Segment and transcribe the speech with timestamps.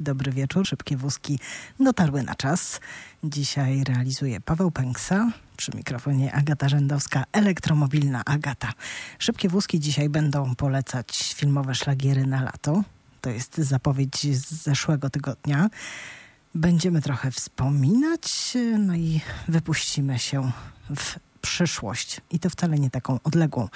[0.00, 0.66] Dobry wieczór.
[0.66, 1.38] Szybkie wózki
[1.80, 2.80] dotarły na czas.
[3.24, 5.32] Dzisiaj realizuje Paweł Pęksa.
[5.56, 8.72] Przy mikrofonie Agata Rzędowska, elektromobilna Agata.
[9.18, 12.82] Szybkie wózki dzisiaj będą polecać filmowe szlagiery na lato.
[13.20, 15.70] To jest zapowiedź z zeszłego tygodnia.
[16.54, 20.52] Będziemy trochę wspominać, no i wypuścimy się
[20.96, 23.68] w przyszłość i to wcale nie taką odległą.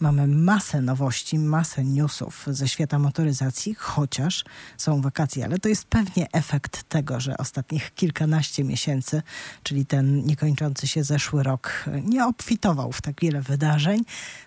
[0.00, 4.44] Mamy masę nowości, masę newsów ze świata motoryzacji, chociaż
[4.76, 9.22] są wakacje, ale to jest pewnie efekt tego, że ostatnich kilkanaście miesięcy,
[9.62, 14.04] czyli ten niekończący się zeszły rok, nie obfitował w tak wiele wydarzeń,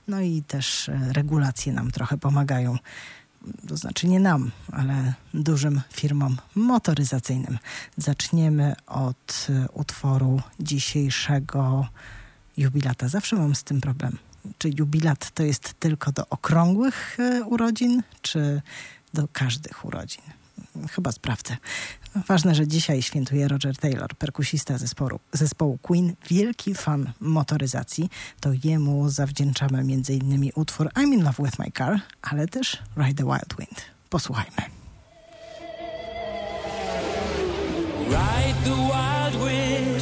[0.07, 2.77] no i też regulacje nam trochę pomagają
[3.67, 7.57] to znaczy nie nam, ale dużym firmom motoryzacyjnym.
[7.97, 11.87] Zaczniemy od utworu dzisiejszego
[12.57, 13.07] jubilata.
[13.07, 14.17] Zawsze mam z tym problem.
[14.57, 18.61] Czy jubilat to jest tylko do okrągłych e, urodzin, czy
[19.13, 20.21] do każdych urodzin?
[20.91, 21.57] Chyba sprawdzę.
[22.27, 28.09] Ważne, że dzisiaj świętuje Roger Taylor, perkusista zespołu, zespołu Queen, wielki fan motoryzacji.
[28.39, 30.51] To jemu zawdzięczamy m.in.
[30.55, 33.81] utwór I'm in love with my car, ale też Ride the Wild Wind.
[34.09, 34.61] Posłuchajmy.
[38.07, 39.94] Ride the wild wind.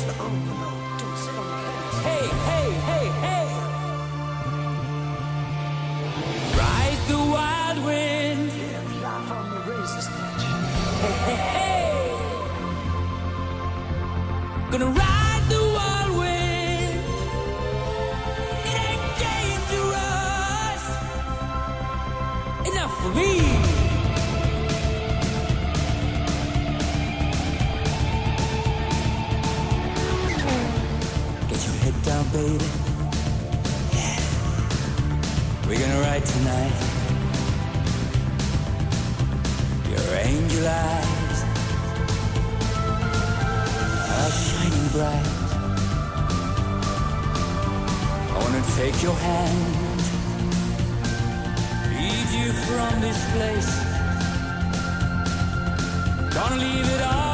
[14.73, 16.97] Gonna ride the wild wind.
[18.65, 20.83] It ain't dangerous
[22.65, 23.31] enough for me.
[31.49, 32.69] Get your head down, baby.
[33.93, 34.19] Yeah.
[35.67, 36.77] We're gonna ride tonight.
[39.91, 41.12] Your angel eyes
[44.93, 45.25] bright.
[48.29, 50.01] I wanna take your hand,
[51.97, 53.71] lead you from this place.
[56.35, 57.32] Gonna leave it all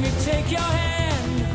[0.00, 1.47] me take your hand.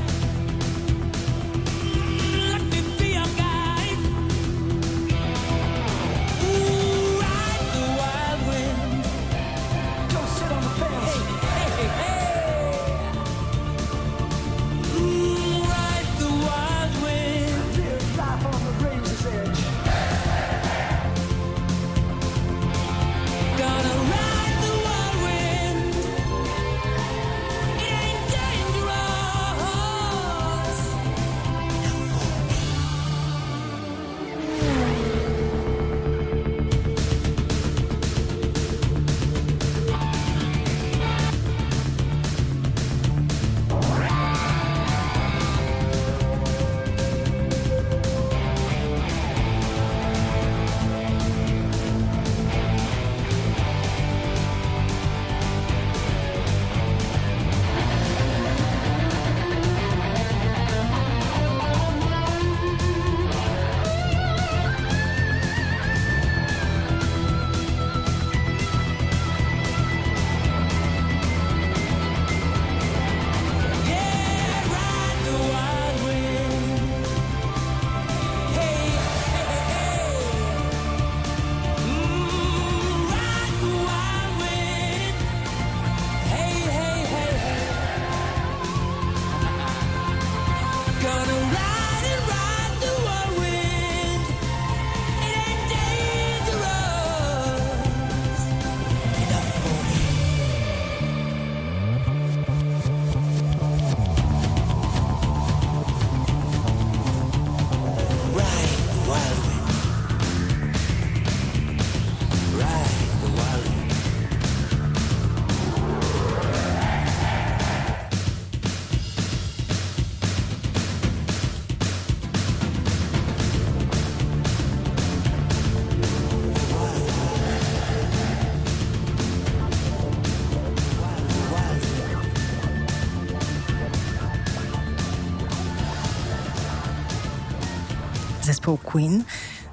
[138.63, 139.23] Zespół Queen.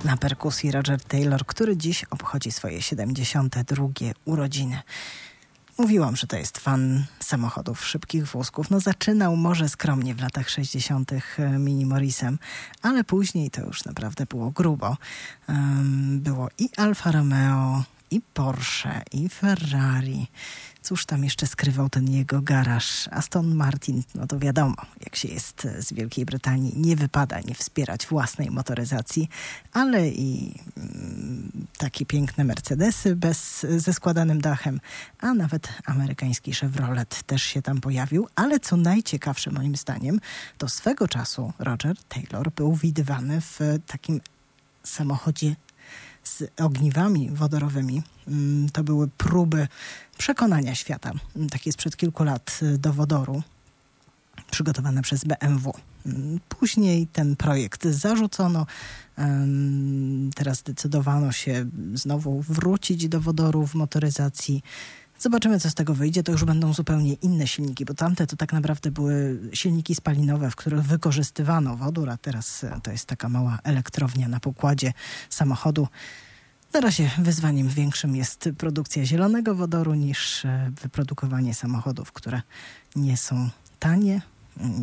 [0.04, 3.86] Na perkusji Roger Taylor, który dziś obchodzi swoje 72
[4.24, 4.82] urodziny.
[5.78, 8.70] Mówiłam, że to jest fan samochodów szybkich wózków.
[8.70, 11.12] No zaczynał może skromnie w latach 60.
[11.12, 11.20] E,
[11.58, 12.38] Mini Morrisem,
[12.82, 14.96] ale później to już naprawdę było grubo.
[15.48, 20.26] Um, było i Alfa Romeo, i Porsche, i Ferrari.
[20.82, 23.08] Cóż tam jeszcze skrywał ten jego garaż?
[23.08, 28.06] Aston Martin, no to wiadomo, jak się jest z Wielkiej Brytanii, nie wypada nie wspierać
[28.06, 29.28] własnej motoryzacji,
[29.72, 34.80] ale i mm, takie piękne Mercedesy bez, ze składanym dachem,
[35.18, 38.28] a nawet amerykański Chevrolet też się tam pojawił.
[38.34, 40.20] Ale co najciekawsze moim zdaniem,
[40.58, 44.20] to swego czasu Roger Taylor był widywany w takim
[44.84, 45.56] samochodzie
[46.24, 48.02] z ogniwami wodorowymi.
[48.28, 49.68] Mm, to były próby
[50.20, 53.42] przekonania świata, mm, takie sprzed kilku lat y, do wodoru,
[54.50, 55.72] przygotowane przez BMW.
[56.06, 58.66] Mm, później ten projekt zarzucono.
[60.34, 64.62] Teraz zdecydowano się znowu wrócić do wodoru w motoryzacji.
[65.18, 66.22] Zobaczymy, co z tego wyjdzie.
[66.22, 70.56] To już będą zupełnie inne silniki, bo tamte to tak naprawdę były silniki spalinowe, w
[70.56, 74.92] których wykorzystywano wodór, a teraz e, to jest taka mała elektrownia na pokładzie
[75.30, 75.88] samochodu.
[76.72, 82.42] Na razie wyzwaniem większym jest produkcja zielonego wodoru niż e, wyprodukowanie samochodów, które
[82.96, 84.22] nie są tanie,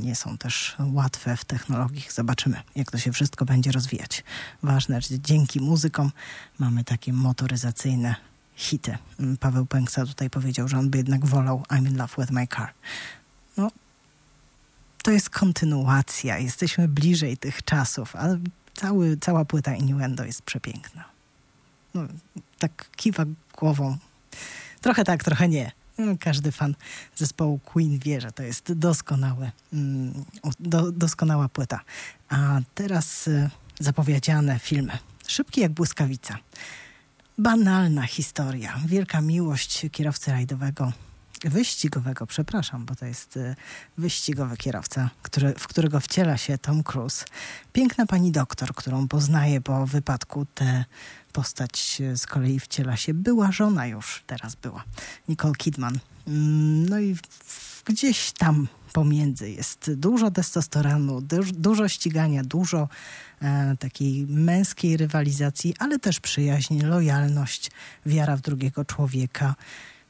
[0.03, 2.05] nie są też łatwe w technologii.
[2.09, 4.23] Zobaczymy, jak to się wszystko będzie rozwijać.
[4.63, 6.11] Ważne, że dzięki muzykom
[6.59, 8.15] mamy takie motoryzacyjne
[8.55, 8.97] hity.
[9.19, 12.47] Mm, Paweł Pęksa tutaj powiedział, że on by jednak wolał I'm in love with my
[12.47, 12.73] car.
[13.57, 13.71] No,
[15.03, 16.37] to jest kontynuacja.
[16.37, 18.39] Jesteśmy bliżej tych czasów, ale
[18.75, 21.16] cały, cała płyta Innuendo jest przepiękna.
[21.93, 22.01] No,
[22.59, 23.25] tak kiwa
[23.57, 23.97] głową.
[24.81, 25.71] Trochę tak, trochę nie.
[25.97, 26.75] No, każdy fan
[27.15, 30.25] zespołu Queen wie, że to jest doskonałe, mm,
[30.59, 31.79] do, doskonała płyta.
[32.29, 33.49] A teraz y,
[33.79, 34.97] zapowiedziane filmy.
[35.27, 36.37] Szybki jak błyskawica
[37.37, 38.79] banalna historia.
[38.85, 40.91] Wielka miłość kierowcy rajdowego,
[41.45, 43.55] wyścigowego, przepraszam, bo to jest y,
[43.97, 47.25] wyścigowy kierowca, który, w którego wciela się Tom Cruise.
[47.73, 50.45] Piękna pani doktor, którą poznaje po wypadku.
[50.45, 50.85] Tę
[51.33, 54.83] postać z kolei wciela się była żona już, teraz była,
[55.29, 55.99] Nicole Kidman.
[56.27, 57.15] Mm, no i
[57.85, 61.21] gdzieś tam pomiędzy jest dużo testosteronu,
[61.53, 62.89] dużo ścigania, dużo
[63.41, 67.71] e, takiej męskiej rywalizacji, ale też przyjaźń, lojalność,
[68.05, 69.55] wiara w drugiego człowieka,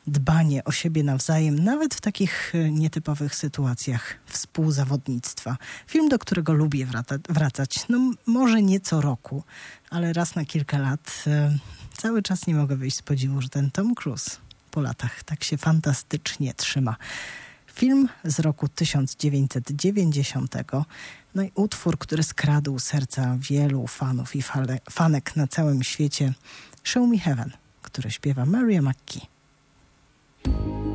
[0.07, 5.57] dbanie o siebie nawzajem, nawet w takich e, nietypowych sytuacjach współzawodnictwa.
[5.87, 6.87] Film, do którego lubię
[7.29, 9.43] wracać, no może nie co roku,
[9.89, 11.23] ale raz na kilka lat.
[11.27, 11.57] E,
[11.97, 14.37] cały czas nie mogę wyjść z podziwu, że ten Tom Cruise
[14.71, 16.95] po latach tak się fantastycznie trzyma.
[17.73, 20.55] Film z roku 1990.
[21.35, 24.41] No i utwór, który skradł serca wielu fanów i
[24.91, 26.33] fanek na całym świecie.
[26.83, 27.51] Show Me Heaven,
[27.81, 29.36] który śpiewa Maria McKee.
[30.47, 30.86] Thank you.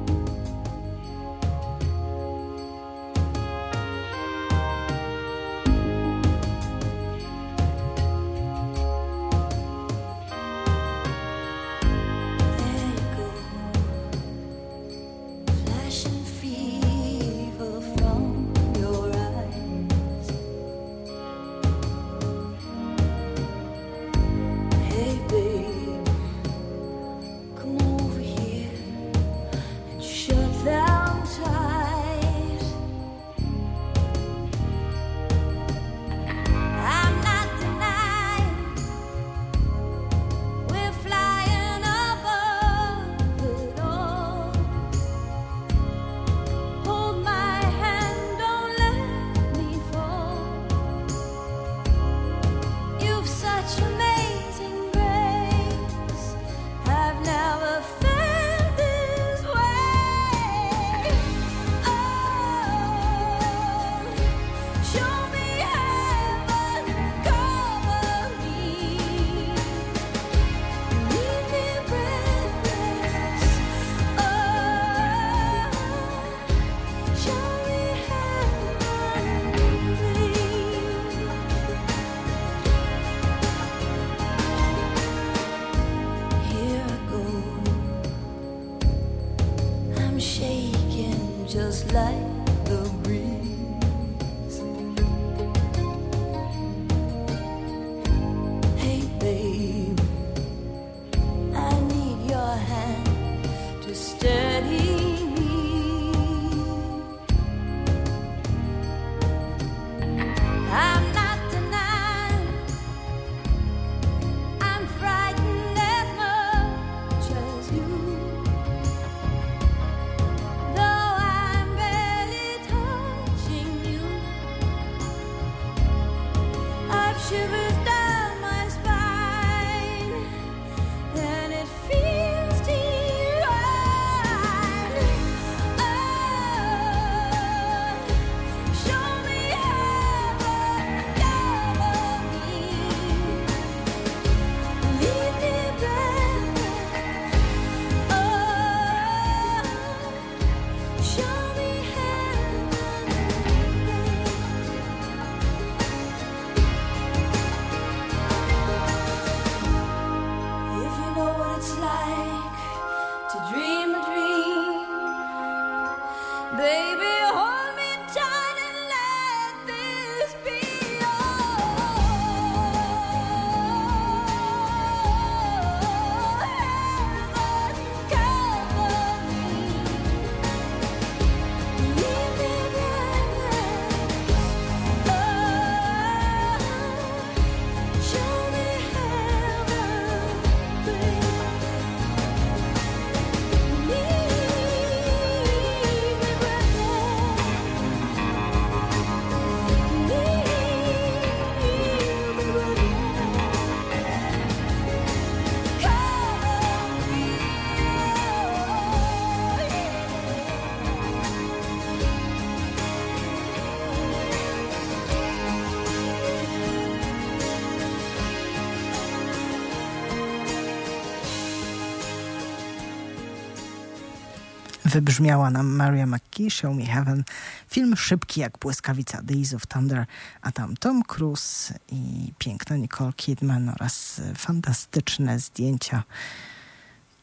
[224.92, 227.24] Wybrzmiała nam Maria McKee, Show Me Heaven.
[227.68, 230.06] Film szybki jak błyskawica, The of Thunder,
[230.42, 236.02] a tam Tom Cruise i piękna Nicole Kidman oraz fantastyczne zdjęcia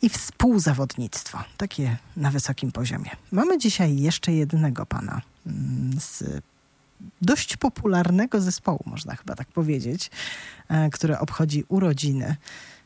[0.01, 3.09] i współzawodnictwo, takie na wysokim poziomie.
[3.31, 6.23] Mamy dzisiaj jeszcze jednego pana mm, z
[7.21, 10.11] dość popularnego zespołu, można chyba tak powiedzieć,
[10.69, 12.35] e, który obchodzi urodziny.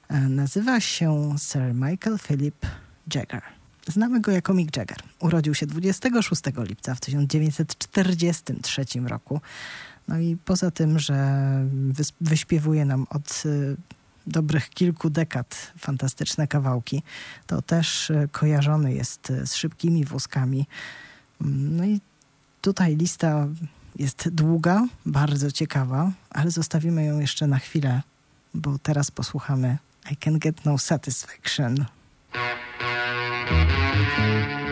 [0.09, 2.65] E, nazywa się Sir Michael Philip
[3.15, 3.62] Jagger.
[3.87, 4.97] Znamy go jako Mick Jagger.
[5.19, 9.41] Urodził się 26 lipca w 1943 roku.
[10.07, 11.39] No i poza tym, że
[12.21, 13.77] wyśpiewuje nam od y,
[14.27, 17.03] dobrych kilku dekad fantastyczne kawałki,
[17.47, 20.67] to też y, kojarzony jest y, z szybkimi wózkami.
[21.41, 22.01] Mm, no i
[22.61, 23.47] tutaj lista
[23.95, 28.01] jest długa, bardzo ciekawa, ale zostawimy ją jeszcze na chwilę,
[28.53, 29.77] bo teraz posłuchamy
[30.11, 31.85] I Can Get No Satisfaction.
[33.45, 34.62] thank you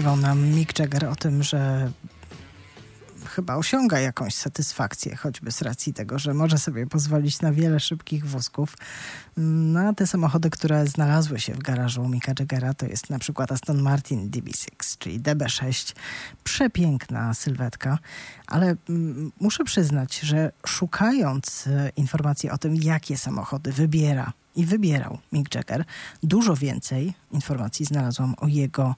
[0.00, 1.90] śpiewał nam Mick Jagger o tym, że
[3.26, 8.26] chyba osiąga jakąś satysfakcję, choćby z racji tego, że może sobie pozwolić na wiele szybkich
[8.26, 8.76] wózków.
[9.36, 13.52] No a te samochody, które znalazły się w garażu Mika Jaggera, to jest na przykład
[13.52, 15.96] Aston Martin DB6, czyli DB6.
[16.44, 17.98] Przepiękna sylwetka,
[18.46, 25.18] ale mm, muszę przyznać, że szukając e, informacji o tym, jakie samochody wybiera i wybierał
[25.32, 25.84] Mick Jagger.
[26.22, 28.94] Dużo więcej informacji znalazłam o jego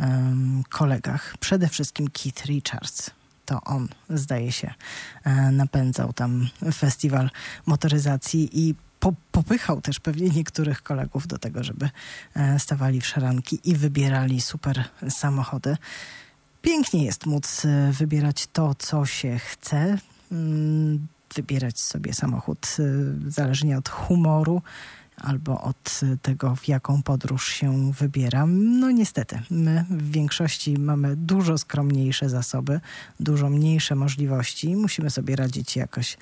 [0.00, 1.34] um, kolegach.
[1.40, 3.10] Przede wszystkim Keith Richards.
[3.46, 4.74] To on, zdaje się,
[5.24, 7.30] e, napędzał tam festiwal
[7.66, 11.90] motoryzacji i po, popychał też pewnie niektórych kolegów do tego, żeby
[12.34, 15.76] e, stawali w szaranki i wybierali super samochody.
[16.62, 19.98] Pięknie jest móc e, wybierać to, co się chce.
[20.32, 22.76] Mm, wybierać sobie samochód
[23.28, 24.62] zależnie od humoru
[25.22, 28.80] albo od tego, w jaką podróż się wybieram.
[28.80, 32.80] No niestety, my w większości mamy dużo skromniejsze zasoby,
[33.20, 34.76] dużo mniejsze możliwości.
[34.76, 36.16] Musimy sobie radzić jakoś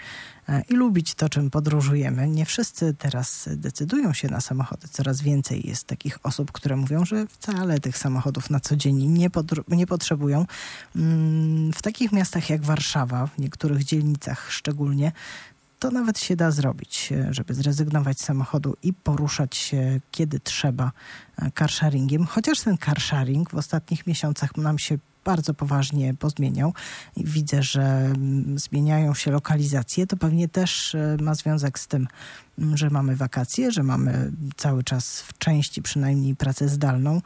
[0.49, 2.29] e, i lubić to, czym podróżujemy.
[2.29, 4.89] Nie wszyscy teraz decydują się na samochody.
[4.89, 9.31] Coraz więcej jest takich osób, które mówią, że wcale tych samochodów na co dzień nie,
[9.69, 10.47] nie potrzebują.
[10.97, 15.13] Mm, w takich miastach jak Warszawa, w niektórych dzielnicach szczególnie,
[15.81, 20.93] to nawet się da zrobić, e, żeby zrezygnować z samochodu i poruszać się kiedy trzeba
[21.39, 22.27] e, carsharingiem.
[22.27, 26.75] Chociaż ten carsharing w ostatnich miesiącach nam się bardzo poważnie pozmieniał
[27.17, 32.09] i widzę, że mm, zmieniają się lokalizacje, to pewnie też e, ma związek z tym,
[32.59, 37.21] mm, że mamy wakacje, że mamy cały czas w części przynajmniej pracę zdalną.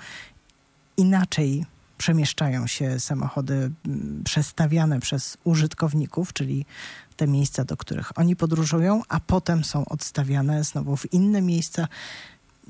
[0.96, 1.64] Inaczej
[1.98, 3.70] przemieszczają się samochody
[4.24, 6.66] przestawiane przez użytkowników, czyli
[7.16, 11.88] te miejsca, do których oni podróżują, a potem są odstawiane znowu w inne miejsca.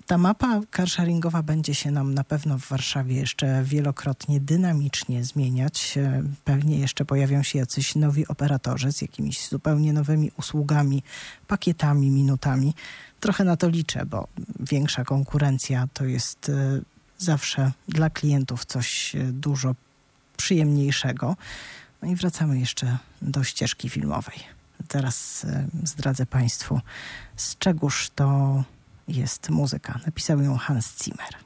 [0.07, 5.99] Ta mapa carsharingowa będzie się nam na pewno w Warszawie jeszcze wielokrotnie dynamicznie zmieniać.
[6.45, 11.03] Pewnie jeszcze pojawią się jacyś nowi operatorzy z jakimiś zupełnie nowymi usługami,
[11.47, 12.75] pakietami, minutami.
[13.21, 14.29] Trochę na to liczę, bo
[14.61, 16.81] większa konkurencja to jest e,
[17.19, 19.75] zawsze dla klientów coś e, dużo
[20.37, 21.37] przyjemniejszego.
[22.03, 24.39] No i wracamy jeszcze do ścieżki filmowej.
[24.89, 26.81] Teraz e, zdradzę Państwu,
[27.37, 28.65] z czegóż to
[29.09, 30.01] jest muzyka.
[30.07, 31.44] Napisał ją Hans Zimmer.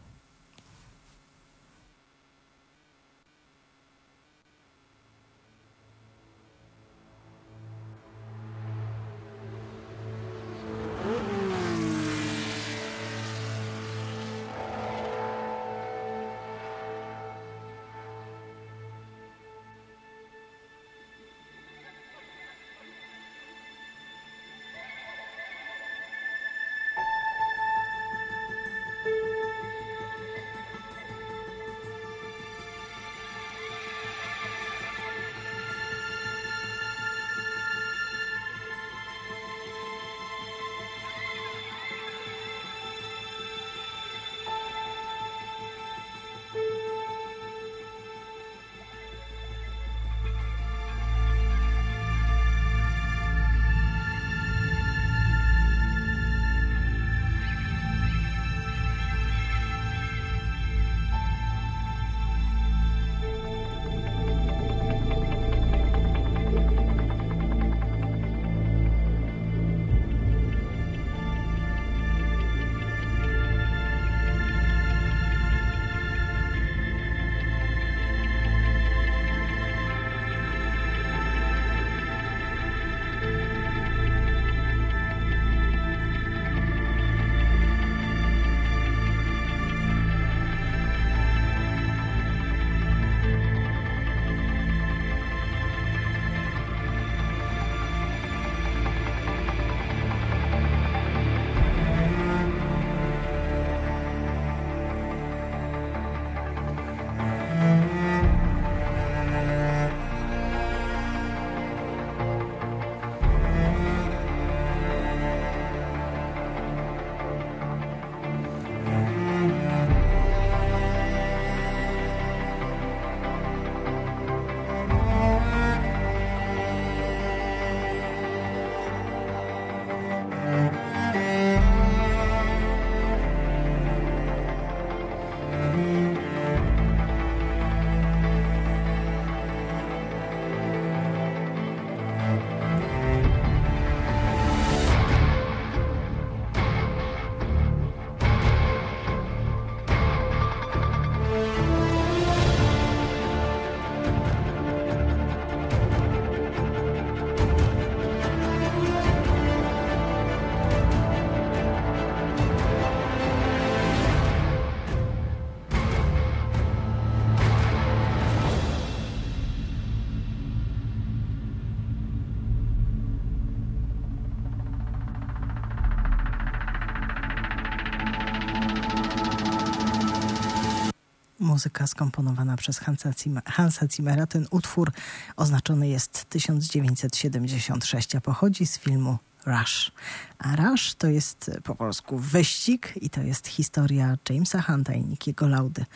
[181.58, 184.26] Muzyka skomponowana przez Hansa, Zimmer, Hansa Zimmera.
[184.26, 184.92] Ten utwór
[185.36, 189.92] oznaczony jest 1976, a pochodzi z filmu Rush.
[190.38, 195.48] A Rush to jest po polsku wyścig i to jest historia Jamesa Hunta i Nickiego
[195.48, 195.86] Laudy.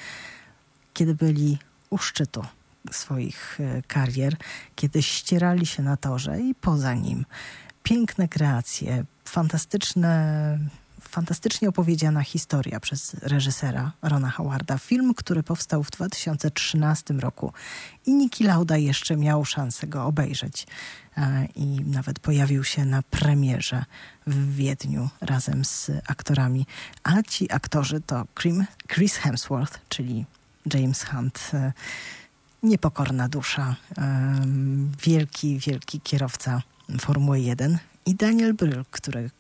[0.95, 1.59] Kiedy byli
[1.91, 2.45] u szczytu
[2.91, 4.37] swoich e, karier,
[4.75, 7.25] kiedy ścierali się na torze i poza nim.
[7.83, 10.59] Piękne kreacje, fantastyczne
[11.13, 14.79] fantastycznie opowiedziana historia przez reżysera Rona Howarda.
[14.79, 17.53] Film, który powstał w 2013 roku
[18.07, 20.67] i Niki Lauda jeszcze miał szansę go obejrzeć.
[21.17, 23.85] E, I nawet pojawił się na premierze
[24.27, 26.67] w Wiedniu razem z aktorami.
[27.03, 28.27] A ci aktorzy to
[28.89, 30.25] Chris Hemsworth, czyli
[30.75, 31.73] James Hunt, e,
[32.63, 34.41] niepokorna dusza, e,
[35.03, 36.63] wielki, wielki kierowca
[37.01, 39.31] Formuły 1 i Daniel Bryl, który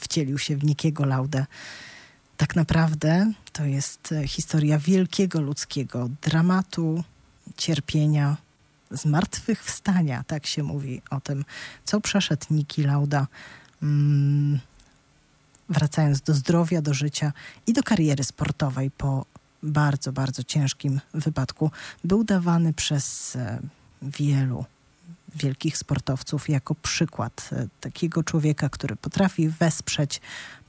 [0.00, 1.46] wcielił się w Nikiego Laudę.
[2.36, 7.04] Tak naprawdę to jest e, historia wielkiego ludzkiego dramatu,
[7.56, 8.36] cierpienia,
[8.90, 11.44] zmartwychwstania, tak się mówi o tym,
[11.84, 13.26] co przeszedł Niki Lauda,
[13.82, 14.60] mm,
[15.68, 17.32] wracając do zdrowia, do życia
[17.66, 19.26] i do kariery sportowej po
[19.62, 21.70] bardzo, bardzo ciężkim wypadku.
[22.04, 23.58] Był dawany przez e,
[24.02, 24.64] wielu
[25.36, 30.20] wielkich sportowców jako przykład e, takiego człowieka, który potrafi wesprzeć,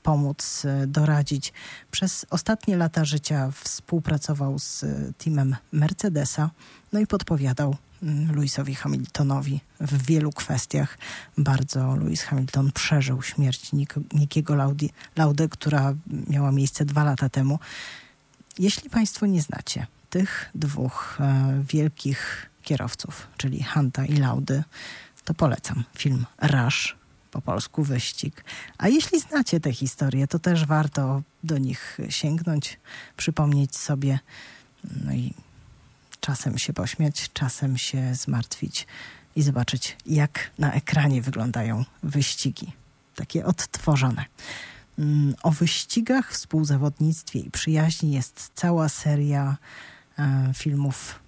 [0.02, 1.52] pomóc, e, doradzić.
[1.90, 6.50] Przez ostatnie lata życia współpracował z e, teamem Mercedesa,
[6.92, 10.98] no i podpowiadał mm, Lewisowi Hamiltonowi w wielu kwestiach.
[11.38, 13.70] Bardzo Lewis Hamilton przeżył śmierć
[14.12, 14.54] Nikiego
[15.16, 15.94] Laudy, która
[16.28, 17.58] miała miejsce dwa lata temu.
[18.58, 24.64] Jeśli Państwo nie znacie tych dwóch e, wielkich kierowców, czyli Hanta i Laudy,
[25.24, 26.96] to polecam film Rush,
[27.30, 28.44] po polsku wyścig.
[28.78, 32.80] A jeśli znacie tę historię, to też warto do nich sięgnąć,
[33.16, 34.18] przypomnieć sobie,
[35.04, 35.34] no i
[36.20, 38.86] czasem się pośmiać, czasem się zmartwić
[39.36, 42.72] i zobaczyć, jak na ekranie wyglądają wyścigi,
[43.14, 44.24] takie odtworzone.
[44.98, 49.56] Mm, o wyścigach, współzawodnictwie i przyjaźni jest cała seria
[50.18, 51.27] e, filmów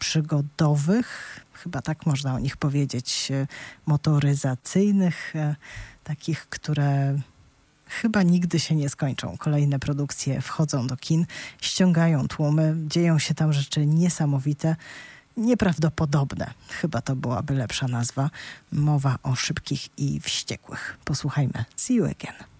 [0.00, 3.46] przygodowych, chyba tak można o nich powiedzieć, e,
[3.86, 5.56] motoryzacyjnych, e,
[6.04, 7.18] takich, które
[7.86, 9.36] chyba nigdy się nie skończą.
[9.36, 11.26] Kolejne produkcje wchodzą do kin,
[11.60, 14.76] ściągają tłumy, dzieją się tam rzeczy niesamowite,
[15.36, 16.50] nieprawdopodobne.
[16.68, 18.30] Chyba to byłaby lepsza nazwa.
[18.72, 20.98] Mowa o szybkich i wściekłych.
[21.04, 21.64] Posłuchajmy.
[21.76, 22.59] See you again.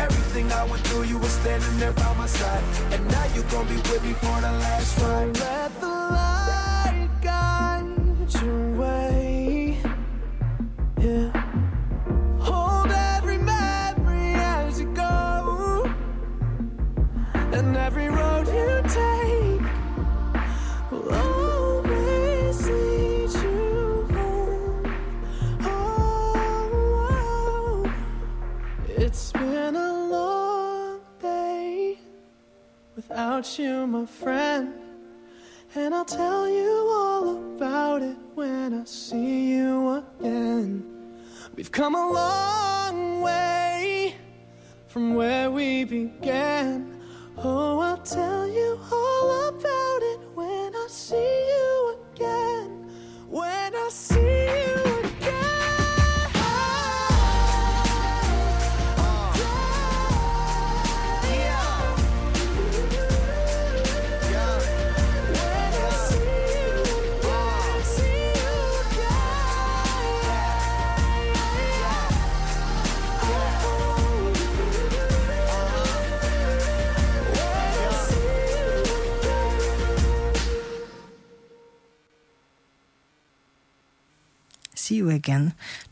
[0.00, 2.64] Everything I went through, you were standing there by my side.
[2.92, 5.69] And now you gon' be with me for the last ride.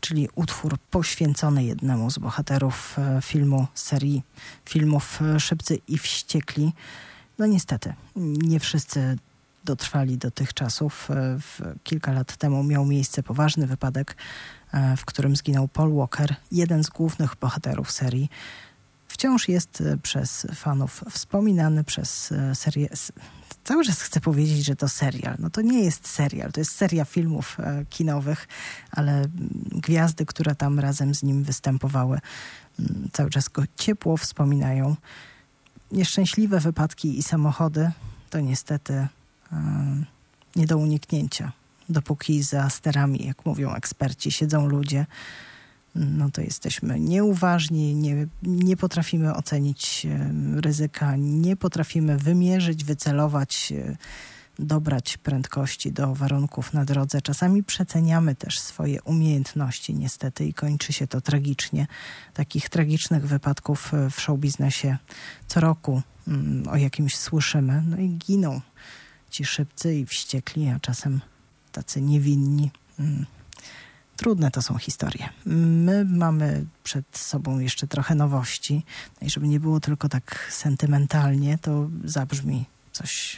[0.01, 4.23] Czyli utwór poświęcony jednemu z bohaterów e, filmu, serii
[4.65, 6.73] filmów e, Szybcy i Wściekli.
[7.39, 9.19] No niestety, nie wszyscy
[9.65, 11.11] dotrwali do tych czasów.
[11.11, 11.39] E,
[11.85, 14.17] kilka lat temu miał miejsce poważny wypadek,
[14.97, 18.29] w którym zginął Paul Walker, jeden z głównych bohaterów serii.
[19.09, 22.89] Wciąż jest przez fanów wspominany przez serię
[23.69, 25.37] cały czas chcę powiedzieć, że to serial.
[25.39, 28.49] No to nie jest serial, to jest seria filmów e, kinowych,
[28.91, 29.31] ale mm,
[29.73, 32.19] gwiazdy, które tam razem z nim występowały,
[32.79, 34.97] mm, cały czas go ciepło wspominają.
[35.93, 37.91] Nieszczęśliwe wypadki i samochody
[38.31, 39.09] to niestety e,
[40.57, 41.53] nie do uniknięcia.
[41.89, 45.07] Dopóki za sterami, jak mówią eksperci, siedzą ludzie,
[45.99, 53.97] no to jesteśmy nieuważni, nie, nie potrafimy ocenić e, ryzyka, nie potrafimy wymierzyć, wycelować, e,
[54.59, 57.23] dobrać prędkości do warunków na drodze.
[57.23, 61.87] Czasami przeceniamy też swoje umiejętności, niestety, i kończy się to tragicznie.
[62.35, 64.97] Takich tragicznych wypadków e, w showbiznesie
[65.47, 67.83] co roku mm, o jakimś słyszymy.
[67.87, 68.61] No i giną
[69.31, 71.21] ci szybcy i wściekli, a czasem
[71.73, 72.71] tacy niewinni.
[74.19, 75.29] Trudne to są historie.
[75.47, 78.85] My mamy przed sobą jeszcze trochę nowości.
[79.21, 83.37] No i żeby nie było tylko tak sentymentalnie, to zabrzmi coś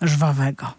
[0.00, 0.74] żwawego.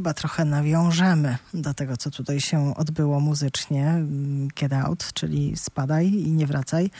[0.00, 3.94] Chyba trochę nawiążemy do tego, co tutaj się odbyło muzycznie.
[4.60, 6.90] Get out, czyli spadaj i nie wracaj.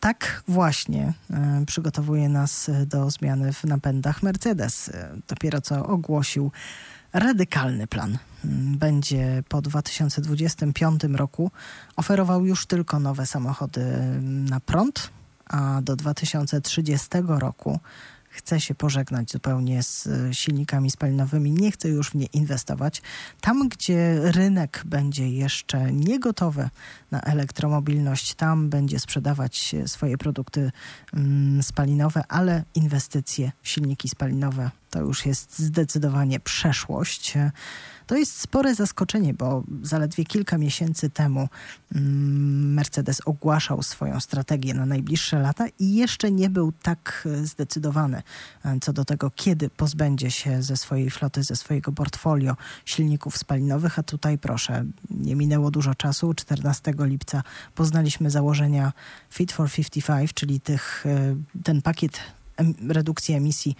[0.00, 4.88] Tak właśnie e, przygotowuje nas do zmiany w napędach Mercedes.
[4.88, 6.52] E, dopiero co ogłosił
[7.12, 8.18] radykalny plan.
[8.78, 11.50] Będzie po 2025 roku
[11.96, 13.82] oferował już tylko nowe samochody
[14.22, 15.10] na prąd,
[15.46, 17.80] a do 2030 roku
[18.32, 23.02] chce się pożegnać zupełnie z e, silnikami spalinowymi, nie chce już w nie inwestować.
[23.40, 26.68] Tam, gdzie rynek będzie jeszcze niegotowy
[27.10, 30.72] na elektromobilność, tam będzie sprzedawać swoje produkty
[31.14, 37.34] mm, spalinowe, ale inwestycje w silniki spalinowe to już jest zdecydowanie przeszłość.
[38.06, 41.48] To jest spore zaskoczenie, bo zaledwie kilka miesięcy temu
[41.94, 48.22] mm, Mercedes ogłaszał swoją strategię na najbliższe lata i jeszcze nie był tak zdecydowany
[48.64, 53.98] e, co do tego, kiedy pozbędzie się ze swojej floty, ze swojego portfolio silników spalinowych.
[53.98, 56.34] A tutaj proszę, nie minęło dużo czasu.
[56.34, 57.42] 14 lipca
[57.74, 58.92] poznaliśmy założenia
[59.30, 62.20] Fit for 55, czyli tych, e, ten pakiet
[62.88, 63.76] redukcji emisji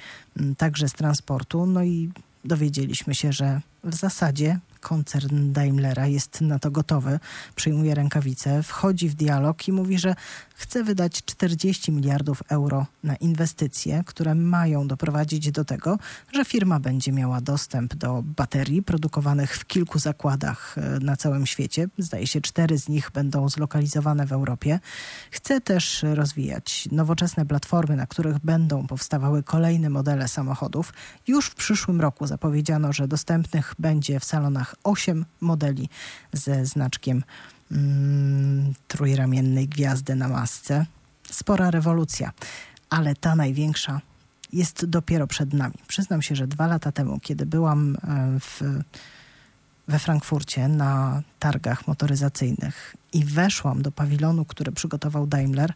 [0.59, 1.67] także z transportu.
[1.67, 2.11] No i
[2.45, 7.21] dowiedzieliśmy się, że w zasadzie koncern Daimlera jest na to gotowy,
[7.55, 10.15] przyjmuje rękawice, wchodzi w dialog i mówi, że
[10.55, 15.99] chce wydać 40 miliardów euro na inwestycje, które mają doprowadzić do tego,
[16.33, 21.89] że firma będzie miała dostęp do baterii produkowanych w kilku zakładach e, na całym świecie.
[21.99, 24.81] Zdaje się, cztery z nich będą zlokalizowane w Europie.
[25.31, 30.93] Chce też rozwijać nowoczesne platformy, na których będą powstawały kolejne modele samochodów.
[31.27, 35.89] Już w przyszłym roku zapowiedziano, że dostępnych będzie w salonach 8 modeli
[36.33, 37.23] ze znaczkiem
[37.73, 40.87] mm, trójramiennej gwiazdy na masce.
[41.31, 42.33] Spora rewolucja,
[42.91, 44.01] ale ta największa
[44.53, 45.75] jest dopiero przed nami.
[45.89, 48.63] Przyznam się, że dwa lata temu, kiedy byłam e, w,
[49.89, 55.73] we Frankfurcie na targach motoryzacyjnych i weszłam do pawilonu, który przygotował Daimler,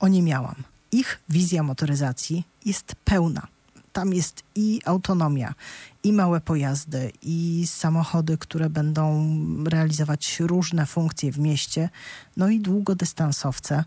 [0.00, 0.54] o nie miałam.
[0.92, 3.46] Ich wizja motoryzacji jest pełna
[3.92, 5.54] tam jest i autonomia,
[6.02, 9.28] i małe pojazdy, i samochody, które będą
[9.64, 11.88] realizować różne funkcje w mieście,
[12.36, 13.84] no i długodystansowce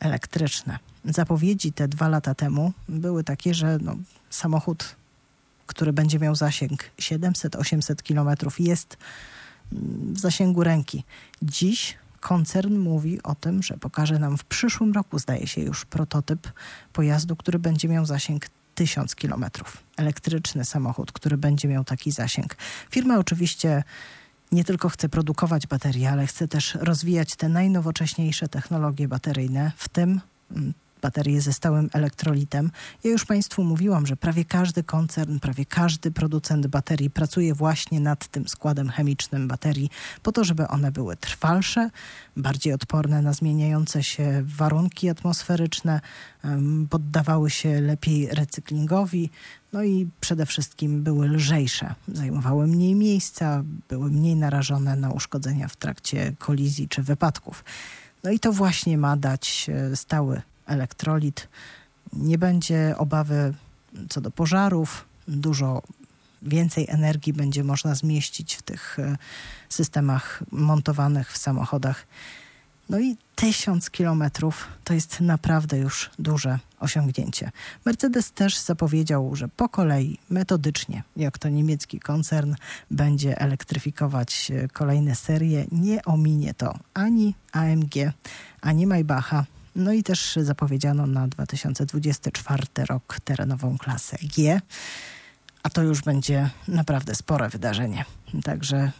[0.00, 0.78] elektryczne.
[1.04, 3.96] Zapowiedzi te dwa lata temu były takie, że no,
[4.30, 4.96] samochód,
[5.66, 8.96] który będzie miał zasięg 700-800 kilometrów, jest
[10.12, 11.04] w zasięgu ręki.
[11.42, 16.52] Dziś koncern mówi o tym, że pokaże nam w przyszłym roku, zdaje się już, prototyp
[16.92, 18.46] pojazdu, który będzie miał zasięg
[18.82, 19.82] tysiąc kilometrów.
[19.96, 22.56] Elektryczny samochód, który będzie miał taki zasięg.
[22.90, 23.82] Firma oczywiście
[24.52, 30.20] nie tylko chce produkować baterie, ale chce też rozwijać te najnowocześniejsze technologie bateryjne, w tym
[30.50, 32.70] mm, baterie ze stałym elektrolitem.
[33.04, 38.28] Ja już Państwu mówiłam, że prawie każdy koncern, prawie każdy producent baterii pracuje właśnie nad
[38.28, 39.90] tym składem chemicznym baterii,
[40.22, 41.90] po to, żeby one były trwalsze,
[42.36, 46.00] bardziej odporne na zmieniające się warunki atmosferyczne,
[46.90, 49.30] poddawały się lepiej recyklingowi,
[49.72, 55.76] no i przede wszystkim były lżejsze, zajmowały mniej miejsca, były mniej narażone na uszkodzenia w
[55.76, 57.64] trakcie kolizji czy wypadków.
[58.24, 61.48] No i to właśnie ma dać e, stały elektrolit.
[62.12, 63.54] Nie będzie obawy
[64.08, 65.04] co do pożarów.
[65.28, 65.82] Dużo
[66.42, 69.16] więcej energii będzie można zmieścić w tych e,
[69.68, 72.06] systemach montowanych w samochodach.
[72.88, 77.50] No i tysiąc kilometrów to jest naprawdę już duże osiągnięcie.
[77.84, 82.54] Mercedes też zapowiedział, że po kolei, metodycznie, jak to niemiecki koncern,
[82.90, 85.64] będzie elektryfikować e, kolejne serie.
[85.72, 87.94] Nie ominie to ani AMG,
[88.60, 89.44] ani Maybacha,
[89.76, 94.60] no i też zapowiedziano na 2024 rok terenową klasę G,
[95.62, 98.04] a to już będzie naprawdę spore wydarzenie.
[98.44, 98.92] Także e,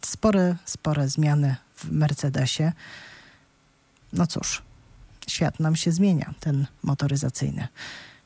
[0.00, 2.72] spore, spore zmiany w Mercedesie.
[4.12, 4.62] No cóż,
[5.28, 7.68] świat nam się zmienia, ten motoryzacyjny.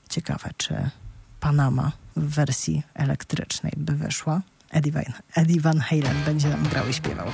[0.09, 0.91] Ciekawe, czy
[1.41, 4.43] Panama w wersji elektrycznej by wyszła.
[4.71, 7.27] Eddie Van, Eddie Van Halen będzie nam grał i śpiewał.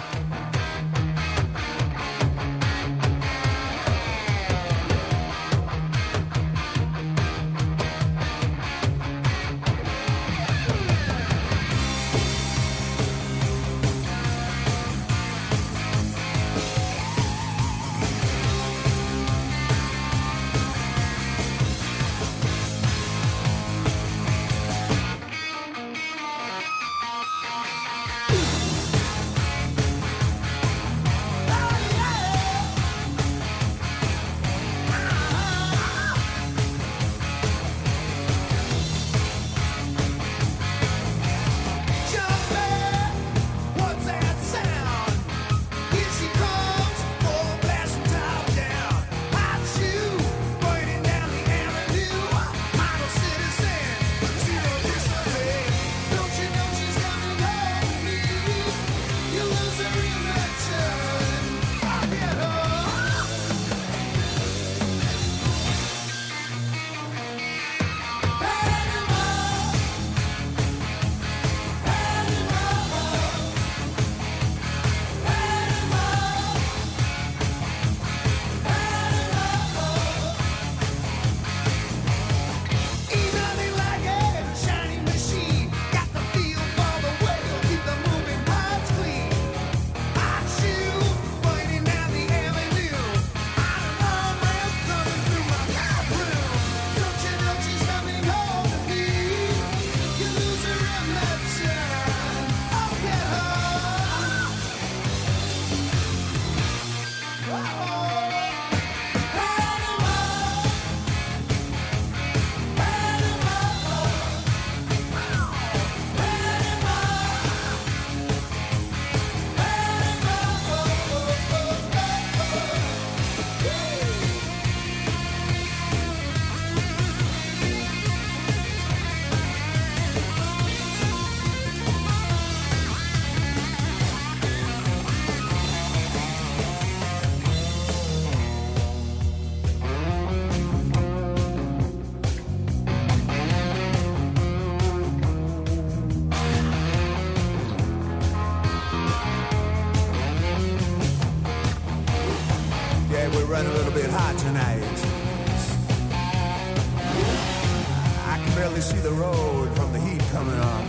[158.75, 160.85] I see the road from the heat coming on.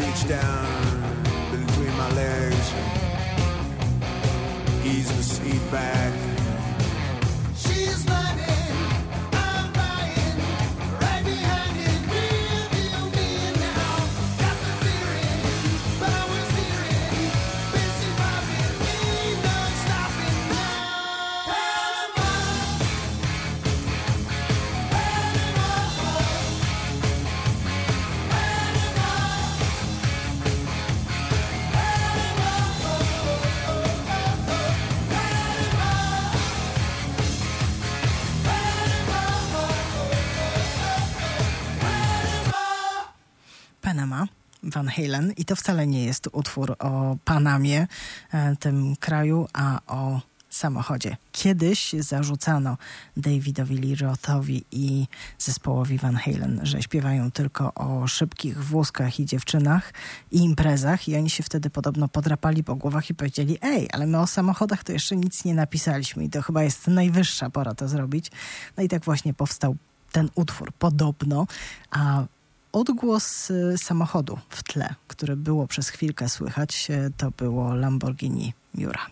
[0.00, 2.74] Reach down between my legs,
[4.84, 6.17] ease the seat back.
[44.98, 47.86] Halen i to wcale nie jest utwór o Panamie,
[48.32, 50.20] e, tym kraju, a o
[50.50, 51.16] samochodzie.
[51.32, 52.76] Kiedyś zarzucano
[53.16, 55.06] Davidowi Lee Rothowi i
[55.38, 59.92] zespołowi Van Halen, że śpiewają tylko o szybkich wózkach i dziewczynach
[60.30, 64.18] i imprezach i oni się wtedy podobno podrapali po głowach i powiedzieli ej, ale my
[64.18, 68.30] o samochodach to jeszcze nic nie napisaliśmy i to chyba jest najwyższa pora to zrobić.
[68.76, 69.76] No i tak właśnie powstał
[70.12, 71.46] ten utwór podobno,
[71.90, 72.24] a
[72.72, 79.06] odgłos y, samochodu w tle, które było przez chwilkę słychać, y, to było Lamborghini Miura.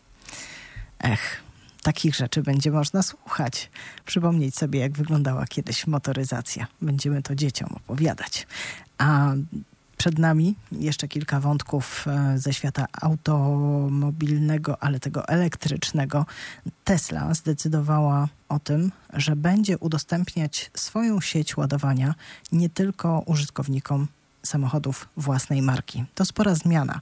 [0.99, 1.43] Ech,
[1.83, 3.71] takich rzeczy będzie można słuchać.
[4.05, 6.67] Przypomnieć sobie, jak wyglądała kiedyś motoryzacja.
[6.83, 8.47] Będziemy to dzieciom opowiadać.
[8.99, 9.33] A
[9.97, 16.27] przed nami jeszcze kilka wątków e, ze świata automobilnego, ale tego elektrycznego.
[16.85, 22.15] Tesla zdecydowała o tym, że będzie udostępniać swoją sieć ładowania
[22.53, 24.09] nie tylko użytkownikom
[24.47, 26.05] samochodów własnej marki.
[26.15, 27.01] To spora zmiana.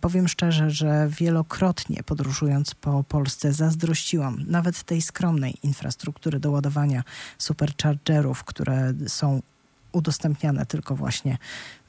[0.00, 7.02] Powiem szczerze, że wielokrotnie podróżując po Polsce zazdrościłam nawet tej skromnej infrastruktury do ładowania
[7.38, 9.42] superchargerów, które są
[9.92, 11.38] udostępniane tylko właśnie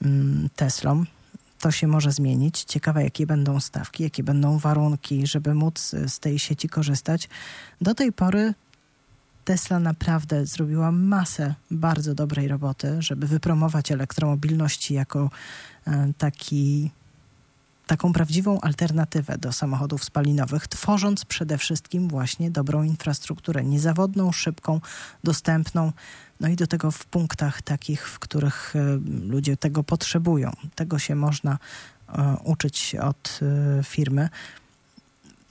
[0.01, 1.05] mm, Teslom.
[1.59, 2.63] To się może zmienić.
[2.63, 7.29] Ciekawe, jakie będą stawki, jakie będą warunki, żeby móc z tej sieci korzystać.
[7.81, 8.53] Do tej pory
[9.45, 15.29] Tesla naprawdę zrobiła masę bardzo dobrej roboty, żeby wypromować elektromobilność jako
[15.87, 16.91] e, taki,
[17.87, 24.81] taką prawdziwą alternatywę do samochodów spalinowych, tworząc przede wszystkim właśnie dobrą infrastrukturę, niezawodną, szybką,
[25.23, 25.91] dostępną,
[26.43, 30.51] no i do tego w punktach takich, w których e, ludzie tego potrzebują.
[30.75, 31.57] Tego się można
[32.09, 34.29] e, uczyć od e, firmy.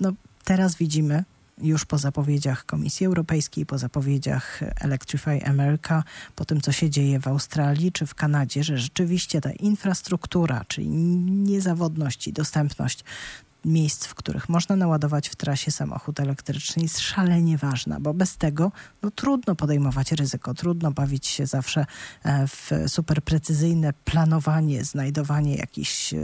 [0.00, 0.12] No,
[0.44, 1.24] teraz widzimy,
[1.58, 6.04] już po zapowiedziach Komisji Europejskiej, po zapowiedziach Electrify America,
[6.36, 10.88] po tym, co się dzieje w Australii czy w Kanadzie, że rzeczywiście ta infrastruktura, czyli
[10.88, 13.04] niezawodność i dostępność
[13.64, 18.72] miejsc, w których można naładować w trasie samochód elektryczny jest szalenie ważna, bo bez tego
[19.02, 21.86] no, trudno podejmować ryzyko, trudno bawić się zawsze
[22.24, 26.18] e, w super precyzyjne planowanie, znajdowanie jakichś e,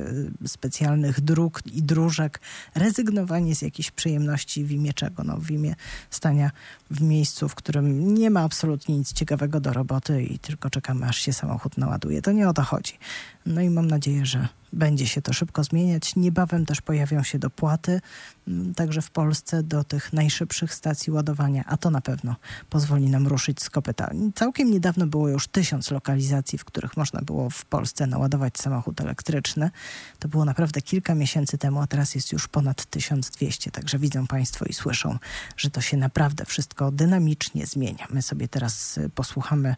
[0.47, 2.41] specjalnych dróg i dróżek,
[2.75, 5.25] rezygnowanie z jakichś przyjemności w imię czego?
[5.25, 5.75] No, w imię
[6.11, 6.51] stania
[6.91, 11.19] w miejscu, w którym nie ma absolutnie nic ciekawego do roboty i tylko czekamy, aż
[11.19, 12.23] się samochód naładuje.
[12.23, 12.99] To nie o to chodzi.
[13.47, 16.17] No i mam nadzieję, że będzie się to szybko zmieniać.
[16.17, 18.01] Niebawem też pojawią się dopłaty,
[18.49, 22.37] mm, także w Polsce do tych najszybszych stacji ładowania, a to na pewno
[22.71, 24.11] pozwoli nam ruszyć z kopyta.
[24.35, 29.71] Całkiem niedawno było już tysiąc lokalizacji, w których można było w Polsce naładować samochód elektryczny.
[30.19, 33.71] To było naprawdę kilka miesięcy temu, a teraz jest już ponad 1200.
[33.71, 35.19] Także widzą Państwo i słyszą,
[35.57, 38.07] że to się naprawdę wszystko dynamicznie zmienia.
[38.11, 39.77] My sobie teraz y, posłuchamy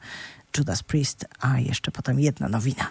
[0.58, 2.90] Judas Priest, a jeszcze potem jedna nowina.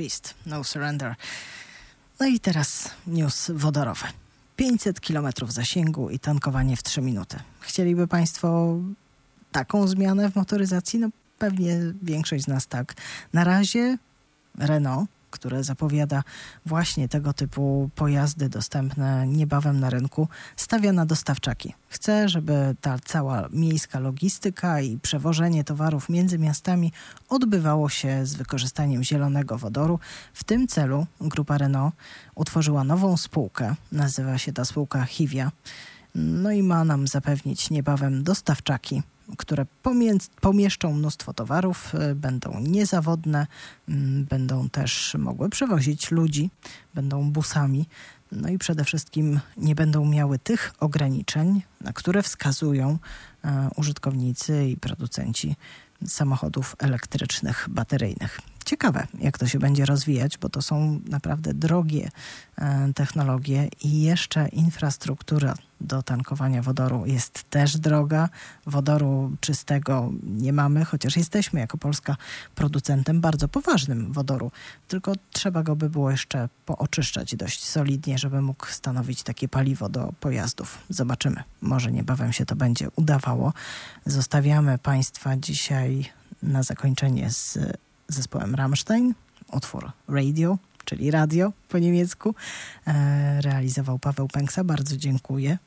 [0.00, 1.14] Priest, No Surrender.
[2.20, 4.06] No i teraz news wodorowy.
[4.56, 7.36] 500 km zasięgu i tankowanie w 3 minuty.
[7.60, 8.78] Chcieliby Państwo
[9.52, 10.98] taką zmianę w motoryzacji?
[10.98, 12.94] No pewnie większość z nas tak.
[13.32, 13.98] Na razie
[14.58, 16.22] Renault które zapowiada
[16.66, 21.74] właśnie tego typu pojazdy dostępne niebawem na rynku, stawia na dostawczaki.
[21.88, 26.92] Chce, żeby ta cała miejska logistyka i przewożenie towarów między miastami
[27.28, 29.98] odbywało się z wykorzystaniem zielonego wodoru.
[30.34, 31.94] W tym celu grupa Renault
[32.34, 33.74] utworzyła nową spółkę.
[33.92, 35.52] Nazywa się ta spółka Hivia.
[36.14, 39.02] No i ma nam zapewnić niebawem dostawczaki
[39.38, 39.66] które
[40.40, 43.46] pomieszczą mnóstwo towarów, y, będą niezawodne,
[43.88, 46.50] mm, będą też mogły przewozić ludzi,
[46.94, 47.86] będą busami.
[48.32, 52.98] No i przede wszystkim nie będą miały tych ograniczeń, na które wskazują
[53.44, 55.56] e, użytkownicy i producenci
[56.06, 58.40] samochodów elektrycznych, bateryjnych.
[58.70, 62.10] Ciekawe, jak to się będzie rozwijać, bo to są naprawdę drogie
[62.58, 68.28] e, technologie i jeszcze infrastruktura do tankowania wodoru jest też droga.
[68.66, 72.16] Wodoru czystego nie mamy, chociaż jesteśmy jako Polska
[72.54, 74.52] producentem bardzo poważnym wodoru.
[74.88, 80.12] Tylko trzeba go by było jeszcze pooczyszczać dość solidnie, żeby mógł stanowić takie paliwo do
[80.20, 80.78] pojazdów.
[80.88, 81.42] Zobaczymy.
[81.60, 83.52] Może niebawem się to będzie udawało.
[84.06, 86.10] Zostawiamy Państwa dzisiaj
[86.42, 87.58] na zakończenie z
[88.12, 89.14] zespołem Rammstein,
[89.52, 92.34] utwór Radio, czyli radio po niemiecku.
[92.86, 95.58] E, realizował Paweł Pęksa, bardzo dziękuję.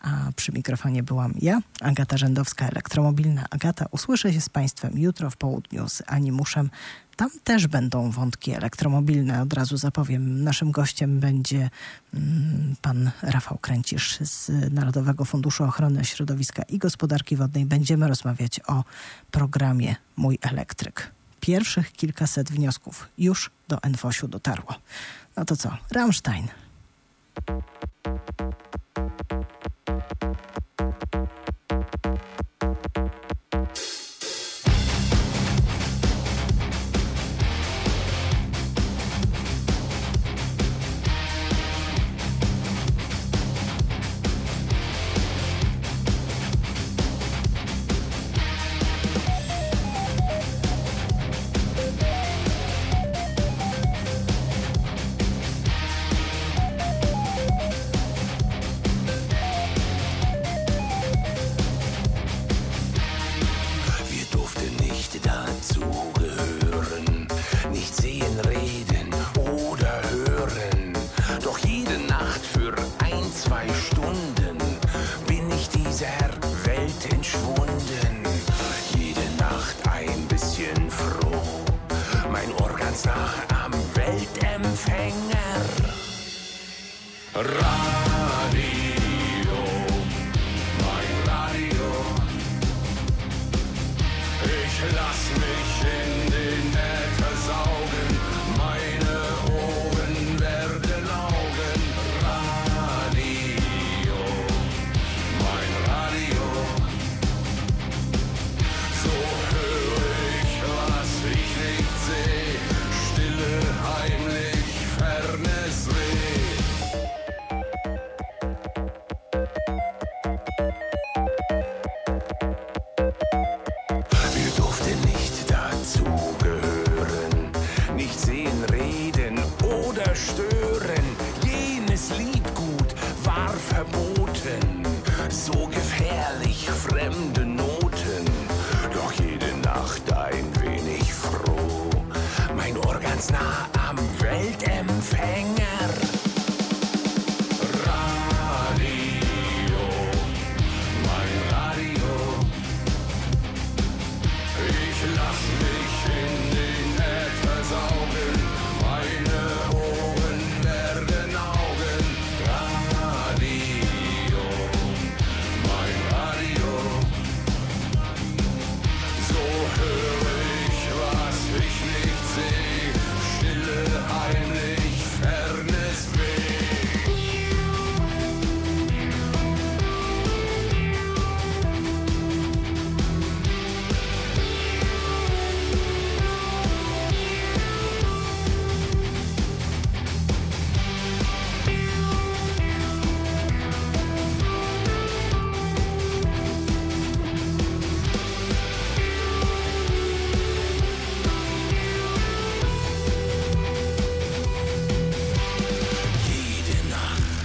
[0.00, 3.86] A przy mikrofonie byłam ja, Agata Rzędowska, elektromobilna Agata.
[3.90, 6.70] Usłyszę się z Państwem jutro w południu z Animuszem.
[7.16, 9.42] Tam też będą wątki elektromobilne.
[9.42, 11.70] Od razu zapowiem, naszym gościem będzie
[12.14, 17.64] mm, pan Rafał Kręcisz z Narodowego Funduszu Ochrony Środowiska i Gospodarki Wodnej.
[17.64, 18.84] Będziemy rozmawiać o
[19.30, 21.16] programie Mój Elektryk
[21.46, 24.74] pierwszych kilkaset wniosków już do Enfosiu dotarło.
[25.36, 25.76] No to co?
[25.90, 26.48] Rammstein.